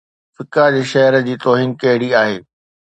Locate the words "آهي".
2.21-2.37